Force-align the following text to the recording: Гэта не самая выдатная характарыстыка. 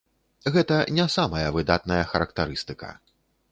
Гэта 0.55 0.77
не 0.99 1.05
самая 1.17 1.45
выдатная 1.59 2.01
характарыстыка. 2.13 2.93